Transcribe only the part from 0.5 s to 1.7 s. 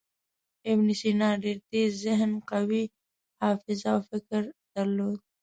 ابن سینا ډېر